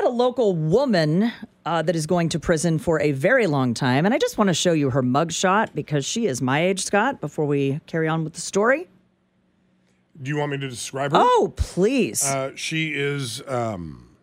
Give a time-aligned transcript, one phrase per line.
[0.00, 1.32] got a local woman
[1.66, 4.48] uh, that is going to prison for a very long time, and I just want
[4.48, 7.20] to show you her mugshot because she is my age, Scott.
[7.20, 8.88] Before we carry on with the story.
[10.20, 11.18] Do you want me to describe her?
[11.20, 12.24] Oh, please.
[12.24, 14.16] Uh, she is, um,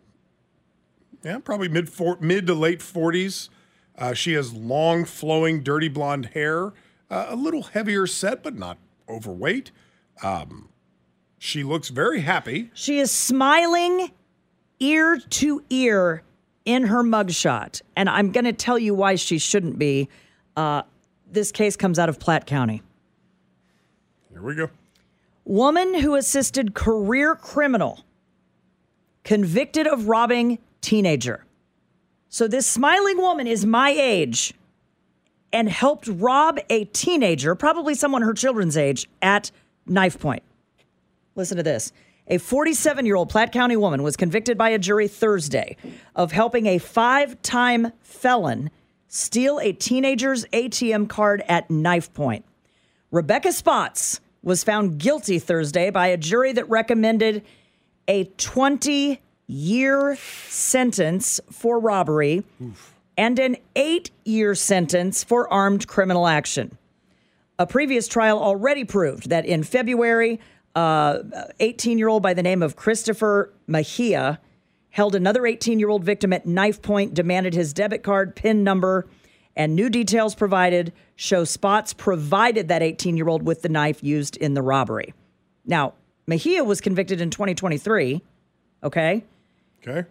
[1.22, 3.50] yeah, probably mid four, mid to late forties.
[3.96, 6.74] Uh, she has long, flowing, dirty blonde hair,
[7.10, 9.70] uh, a little heavier set, but not overweight.
[10.22, 10.68] Um,
[11.38, 12.70] she looks very happy.
[12.74, 14.10] She is smiling
[14.80, 16.22] ear to ear
[16.64, 17.80] in her mugshot.
[17.94, 20.08] And I'm going to tell you why she shouldn't be.
[20.56, 20.82] Uh,
[21.30, 22.82] this case comes out of Platte County.
[24.30, 24.70] Here we go.
[25.44, 28.04] Woman who assisted career criminal
[29.22, 31.44] convicted of robbing teenager.
[32.28, 34.54] So this smiling woman is my age
[35.52, 39.50] and helped rob a teenager, probably someone her children's age, at
[39.86, 40.42] knife point.
[41.34, 41.92] Listen to this.
[42.28, 45.76] A 47 year old Platte County woman was convicted by a jury Thursday
[46.14, 48.70] of helping a five time felon
[49.08, 52.44] steal a teenager's ATM card at knife point.
[53.12, 57.44] Rebecca Spots was found guilty Thursday by a jury that recommended
[58.08, 60.16] a 20 year
[60.48, 62.44] sentence for robbery
[63.16, 66.76] and an eight year sentence for armed criminal action.
[67.58, 70.40] A previous trial already proved that in February,
[70.76, 71.22] Uh,
[71.58, 74.38] 18 year old by the name of Christopher Mejia
[74.90, 79.06] held another 18 year old victim at knife point, demanded his debit card, PIN number,
[79.56, 84.36] and new details provided show Spots provided that 18 year old with the knife used
[84.36, 85.14] in the robbery.
[85.64, 85.94] Now,
[86.26, 88.22] Mejia was convicted in 2023.
[88.84, 89.24] Okay.
[89.82, 90.06] Okay.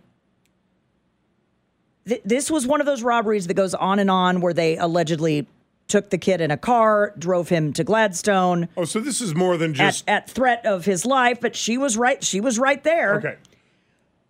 [2.08, 5.48] Th- this was one of those robberies that goes on and on where they allegedly
[5.88, 9.56] took the kid in a car, drove him to Gladstone Oh, so this is more
[9.58, 10.04] than just.
[10.10, 12.24] at threat of his life, but she was right.
[12.24, 13.16] She was right there.
[13.18, 13.36] okay.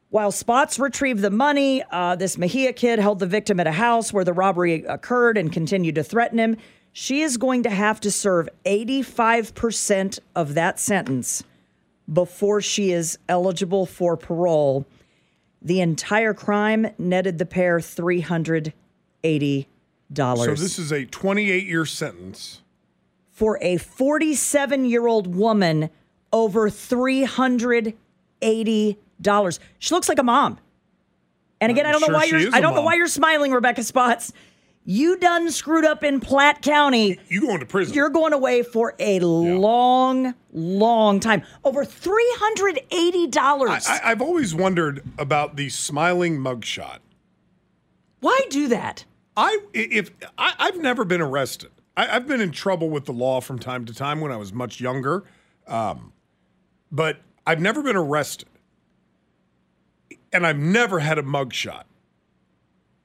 [0.10, 4.14] While Spots retrieved the money, uh, this Mejia kid held the victim at a house
[4.14, 6.58] where the robbery occurred and continued to threaten him.
[6.94, 11.44] She is going to have to serve 85% of that sentence
[12.12, 14.86] before she is eligible for parole.
[15.62, 19.66] The entire crime netted the pair $380.
[20.14, 22.62] So this is a 28 year sentence.
[23.32, 25.90] for a 47 year old woman
[26.32, 27.96] over $380.
[29.80, 30.60] She looks like a mom.
[31.62, 33.84] And again, I don't sure know why you're I don't know why you're smiling, Rebecca
[33.84, 34.34] Spots.
[34.88, 37.20] You done screwed up in Platte County.
[37.28, 37.96] You going to prison?
[37.96, 41.42] You're going away for a long, long time.
[41.64, 43.68] Over $380.
[43.68, 47.00] I, I've always wondered about the smiling mugshot.
[48.20, 49.06] why do that?
[49.38, 51.72] I if I, I've never been arrested.
[51.98, 54.54] I, I've been in trouble with the law from time to time when I was
[54.54, 55.24] much younger,
[55.68, 56.14] um,
[56.92, 58.50] but I've never been arrested,
[60.32, 61.84] and I've never had a mugshot.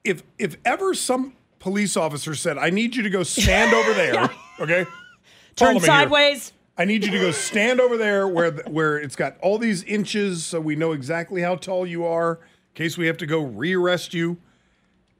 [0.03, 4.29] If if ever some police officer said, "I need you to go stand over there,"
[4.59, 4.85] okay,
[5.55, 5.87] Turn me here.
[5.87, 6.53] sideways.
[6.77, 9.83] I need you to go stand over there where the, where it's got all these
[9.83, 12.35] inches, so we know exactly how tall you are.
[12.73, 14.37] In case we have to go rearrest you,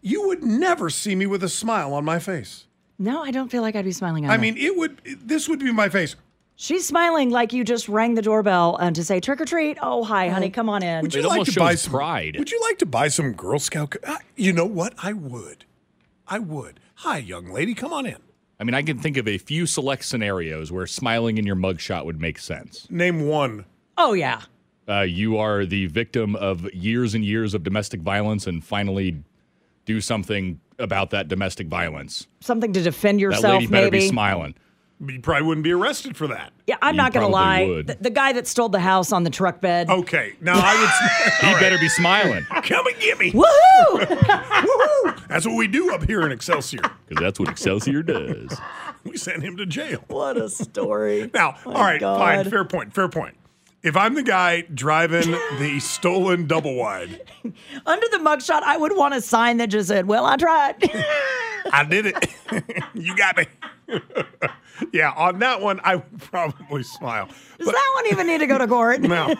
[0.02, 2.68] you would never see me with a smile on my face.
[3.00, 5.02] No, I don't feel like I'd be smiling at I mean, it would.
[5.24, 6.16] This would be my face.
[6.56, 9.80] She's smiling like you just rang the doorbell and to say trick or treat.
[9.82, 11.02] Oh, hi, honey, come on in.
[11.02, 12.36] Would It you like to buy some pride.
[12.38, 13.92] Would you like to buy some Girl Scout?
[13.92, 14.94] co- Uh, You know what?
[15.02, 15.66] I would.
[16.28, 16.80] I would.
[16.98, 17.74] Hi, young lady.
[17.74, 18.18] Come on in.
[18.60, 22.06] I mean, I can think of a few select scenarios where smiling in your mugshot
[22.06, 22.86] would make sense.
[22.92, 23.66] Name one.
[23.98, 24.42] Oh yeah.
[24.88, 29.24] Uh, you are the victim of years and years of domestic violence and finally
[29.86, 32.28] do something about that domestic violence.
[32.40, 34.00] Something to defend That yourself, lady better maybe.
[34.00, 34.56] be smiling.
[35.04, 36.54] You probably wouldn't be arrested for that.
[36.68, 37.66] Yeah, I'm You not gonna lie.
[37.66, 37.88] would.
[37.88, 39.90] The, the guy that stole the house on the truck bed.
[39.90, 40.34] Okay.
[40.42, 41.48] Now I would.
[41.56, 43.32] He better be smiling Come and get me.
[43.32, 43.98] Woohoo!
[44.06, 45.28] Woohoo!
[45.28, 46.82] That's what we do up here in Excelsior.
[47.08, 48.56] because that's what Excelsior does.
[49.04, 50.04] We send him to jail.
[50.08, 51.32] what a story.
[51.34, 53.36] Now, My all right, fine, fair point, fair point.
[53.84, 57.22] If I'm the guy driving the stolen double wide,
[57.86, 60.76] Under the mugshot, I would want a sign that just said, "Well, I tried."
[61.74, 62.84] I did it.
[62.94, 63.46] you got me.
[64.94, 67.28] yeah, on that one, I would probably smile.
[67.58, 69.02] Does that one even need to go to court?
[69.02, 69.34] No,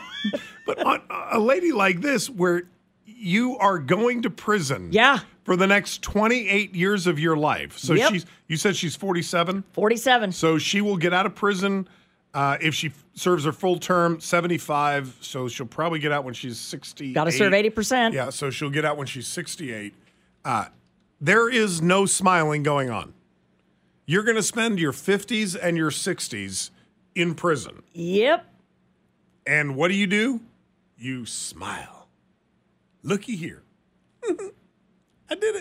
[0.66, 1.02] but on
[1.32, 2.64] a lady like this, where
[3.06, 5.20] you are going to prison, Yeah.
[5.44, 7.78] for the next 28 years of your life.
[7.78, 8.12] So Yep.
[8.12, 9.64] she's, you said she's 47.
[9.74, 10.32] Forty-seven.
[10.32, 11.88] So she will get out of prison
[12.34, 15.18] uh, if she f- serves her full term, 75.
[15.22, 17.14] So she'll probably get out when she's 60.
[17.14, 18.14] Got to serve eighty percent.
[18.14, 19.94] Yeah, so she'll get out when she's 68.
[20.46, 20.66] Uh,
[21.20, 23.14] there is no smiling going on.
[24.06, 26.72] You're going to spend your 50s and your 60s
[27.16, 27.84] in prison.
[27.94, 28.46] Yep.
[29.46, 30.42] And what do you do?
[30.98, 32.08] You smile.
[33.04, 33.64] Looky here.
[35.30, 35.61] I did it.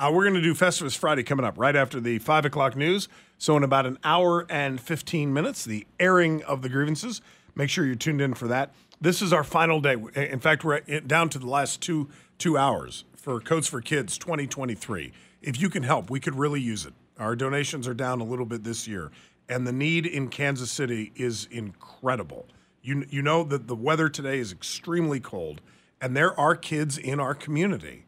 [0.00, 3.06] Uh, we're going to do Festivus Friday coming up right after the 5 o'clock news.
[3.36, 7.20] So, in about an hour and 15 minutes, the airing of the grievances.
[7.54, 8.72] Make sure you're tuned in for that.
[8.98, 9.96] This is our final day.
[10.14, 12.08] In fact, we're down to the last two
[12.38, 15.12] two hours for Coats for Kids 2023.
[15.42, 16.94] If you can help, we could really use it.
[17.18, 19.10] Our donations are down a little bit this year,
[19.50, 22.46] and the need in Kansas City is incredible.
[22.80, 25.60] You, you know that the weather today is extremely cold,
[26.00, 28.06] and there are kids in our community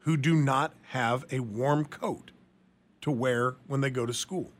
[0.00, 2.30] who do not have a warm coat
[3.00, 4.52] to wear when they go to school.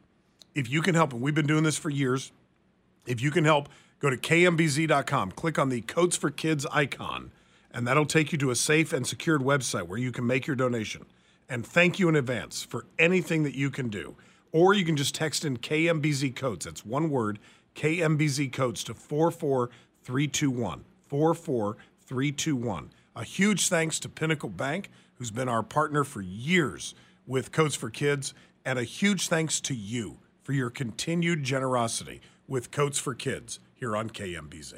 [0.54, 2.32] If you can help, and we've been doing this for years,
[3.06, 3.68] if you can help,
[4.00, 7.30] go to kmbz.com, click on the Coats for Kids icon,
[7.72, 10.56] and that'll take you to a safe and secured website where you can make your
[10.56, 11.06] donation.
[11.48, 14.16] And thank you in advance for anything that you can do.
[14.52, 16.64] Or you can just text in KMBZ Coats.
[16.64, 17.38] That's one word,
[17.74, 20.84] KMBZ Coats to 44321.
[21.08, 22.90] 44321.
[23.16, 26.94] A huge thanks to Pinnacle Bank, who's been our partner for years
[27.26, 28.34] with Coats for Kids,
[28.64, 33.96] and a huge thanks to you for your continued generosity with Coats for Kids here
[33.96, 34.74] on KMBZ.